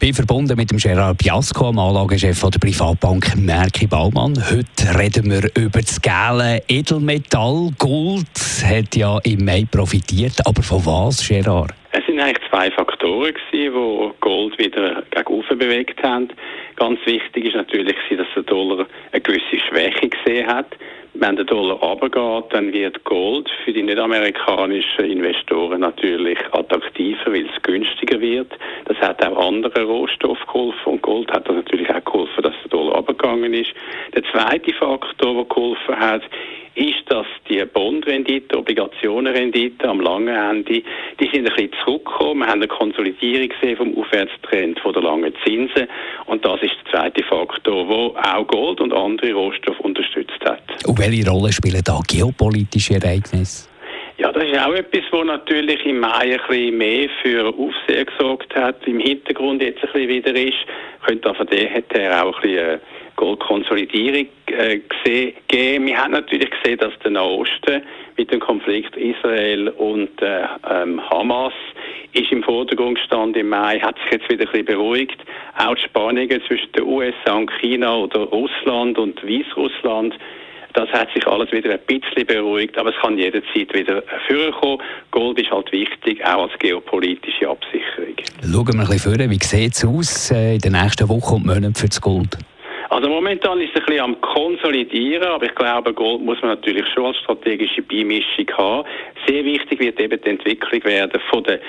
bin 0.00 0.14
verbunden 0.14 0.56
mit 0.56 0.70
dem 0.70 0.78
Gerard 0.78 1.18
Biasco, 1.18 1.70
dem 1.70 1.78
Anlagechef 1.78 2.40
der 2.40 2.58
Privatbank 2.58 3.36
Merki 3.36 3.86
Baumann. 3.86 4.34
Heute 4.50 4.98
reden 4.98 5.30
wir 5.30 5.50
über 5.54 5.82
das 5.82 6.00
gelbe 6.00 6.62
Edelmetall. 6.68 7.70
Gold 7.78 8.26
hat 8.64 8.96
ja 8.96 9.18
im 9.18 9.44
Mai 9.44 9.66
profitiert, 9.70 10.44
aber 10.46 10.62
von 10.62 10.86
was, 10.86 11.28
Gerard? 11.28 11.74
Sind 12.20 12.28
eigentlich 12.28 12.50
zwei 12.50 12.70
Faktoren, 12.72 13.34
die 13.50 13.70
Gold 14.20 14.58
wieder 14.58 15.02
gegen 15.10 15.58
bewegt 15.58 16.02
haben. 16.02 16.28
Ganz 16.76 17.00
wichtig 17.06 17.46
ist 17.46 17.54
natürlich, 17.54 17.96
dass 18.10 18.26
der 18.34 18.42
Dollar 18.42 18.86
eine 19.10 19.22
gewisse 19.22 19.58
Schwäche 19.58 20.10
gesehen 20.10 20.46
hat. 20.46 20.66
Wenn 21.14 21.36
der 21.36 21.46
Dollar 21.46 21.76
runtergeht, 21.76 22.52
dann 22.52 22.74
wird 22.74 23.02
Gold 23.04 23.48
für 23.64 23.72
die 23.72 23.82
nicht-amerikanischen 23.82 25.06
Investoren 25.06 25.80
natürlich 25.80 26.38
attraktiver, 26.52 27.32
weil 27.32 27.46
es 27.46 27.62
günstiger 27.62 28.20
wird. 28.20 28.52
Das 28.84 28.98
hat 28.98 29.24
auch 29.26 29.48
andere 29.48 29.82
Rohstoffe 29.84 30.44
geholfen 30.46 30.92
und 30.92 31.02
Gold 31.02 31.32
hat 31.32 31.48
natürlich 31.48 31.88
auch 31.88 32.04
geholfen, 32.04 32.42
dass 32.42 32.54
der 32.62 32.70
Dollar 32.70 32.96
runtergegangen 32.96 33.54
ist. 33.54 33.72
Der 34.14 34.24
zweite 34.24 34.74
Faktor, 34.74 35.36
der 35.36 35.44
geholfen 35.44 35.98
hat, 35.98 36.22
ist, 36.74 37.02
dass 37.08 37.26
die 37.48 37.64
Bondrendite, 37.64 38.56
Obligationenrendite 38.58 39.88
am 39.88 40.00
langen 40.00 40.28
Ende, 40.28 40.82
die 41.20 41.30
sind 41.32 41.46
ein 41.48 41.54
bisschen 41.54 41.70
zurückgekommen. 41.84 42.40
Wir 42.40 42.46
haben 42.46 42.62
eine 42.62 42.68
Konsolidierung 42.68 43.48
gesehen 43.48 43.76
vom 43.76 43.98
Aufwärtstrend 43.98 44.78
von 44.80 44.92
der 44.92 45.02
langen 45.02 45.34
Zinsen. 45.44 45.88
Und 46.26 46.44
das 46.44 46.62
ist 46.62 46.72
der 46.84 46.92
zweite 46.92 47.22
Faktor, 47.24 47.86
der 47.86 48.36
auch 48.36 48.46
Gold 48.46 48.80
und 48.80 48.92
andere 48.92 49.32
Rohstoffe 49.32 49.80
unterstützt 49.80 50.40
hat. 50.44 50.62
Und 50.86 50.98
welche 50.98 51.28
Rolle 51.28 51.52
spielen 51.52 51.82
da 51.84 52.00
geopolitische 52.06 52.94
Ereignisse? 52.94 53.69
Ja, 54.20 54.30
das 54.32 54.44
ist 54.44 54.58
auch 54.58 54.74
etwas, 54.74 55.00
was 55.12 55.24
natürlich 55.24 55.82
im 55.86 56.00
Mai 56.00 56.10
ein 56.10 56.40
bisschen 56.46 56.76
mehr 56.76 57.08
für 57.22 57.46
Aufsehen 57.46 58.04
gesorgt 58.04 58.54
hat. 58.54 58.86
Im 58.86 58.98
Hintergrund 59.00 59.62
jetzt 59.62 59.82
ein 59.82 59.92
bisschen 59.94 60.08
wieder 60.10 60.34
ist, 60.36 60.58
könnte 61.06 61.32
von 61.32 61.46
der 61.46 61.70
her 61.70 62.26
auch 62.26 62.36
ein 62.36 62.42
bisschen 62.42 62.80
Goldkonsolidierung 63.16 64.26
äh, 64.48 64.80
gesehen, 64.80 65.32
geben. 65.48 65.86
Wir 65.86 65.96
haben 65.96 66.12
natürlich 66.12 66.50
gesehen, 66.50 66.76
dass 66.80 66.92
der 67.02 67.12
Nahosten 67.12 67.80
mit 68.18 68.30
dem 68.30 68.40
Konflikt 68.40 68.94
Israel 68.94 69.70
und 69.70 70.10
äh, 70.20 70.42
ähm, 70.70 71.00
Hamas 71.08 71.54
ist 72.12 72.30
im 72.30 72.42
Vordergrund 72.42 72.98
gestanden 72.98 73.40
im 73.40 73.48
Mai, 73.48 73.80
hat 73.80 73.96
sich 74.00 74.20
jetzt 74.20 74.30
wieder 74.30 74.44
ein 74.44 74.52
bisschen 74.52 74.66
beruhigt. 74.66 75.18
Auch 75.56 75.74
die 75.76 75.82
Spannungen 75.82 76.42
zwischen 76.46 76.70
den 76.72 76.82
USA 76.82 77.36
und 77.36 77.50
China 77.58 77.96
oder 77.96 78.20
Russland 78.24 78.98
und 78.98 79.26
Weißrussland 79.26 80.14
das 80.74 80.88
hat 80.90 81.12
sich 81.12 81.26
alles 81.26 81.50
wieder 81.52 81.72
ein 81.72 81.80
bisschen 81.86 82.26
beruhigt, 82.26 82.78
aber 82.78 82.90
es 82.90 82.96
kann 83.00 83.18
jederzeit 83.18 83.74
wieder 83.74 84.02
vorkommen. 84.28 84.82
Gold 85.10 85.38
ist 85.40 85.50
halt 85.50 85.70
wichtig, 85.72 86.24
auch 86.24 86.44
als 86.44 86.58
geopolitische 86.58 87.48
Absicherung. 87.48 88.14
Schauen 88.42 88.66
wir 88.66 88.80
ein 88.80 88.86
bisschen 88.88 89.16
vor, 89.16 89.30
wie 89.30 89.38
sieht 89.42 89.74
es 89.74 89.84
aus 89.84 90.30
äh, 90.30 90.54
in 90.54 90.60
den 90.60 90.72
nächsten 90.72 91.08
Wochen 91.08 91.36
und 91.36 91.46
Monaten 91.46 91.74
für 91.74 91.88
das 91.88 92.00
Gold? 92.00 92.36
Also 92.90 93.08
momentan 93.08 93.60
ist 93.60 93.70
es 93.72 93.80
ein 93.80 93.86
bisschen 93.86 94.02
am 94.02 94.20
Konsolidieren, 94.20 95.28
aber 95.28 95.46
ich 95.46 95.54
glaube, 95.54 95.94
Gold 95.94 96.22
muss 96.22 96.42
man 96.42 96.52
natürlich 96.52 96.86
schon 96.92 97.06
als 97.06 97.18
strategische 97.18 97.82
Beimischung 97.82 98.46
haben. 98.58 98.86
Sehr 99.28 99.44
wichtig 99.44 99.78
wird 99.78 100.00
eben 100.00 100.20
die 100.20 100.28
Entwicklung 100.28 100.84
werden 100.84 101.20
von 101.30 101.44
der 101.44 101.60